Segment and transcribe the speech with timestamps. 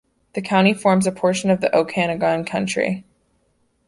[0.33, 3.05] The county forms a portion of the Okanogan Country.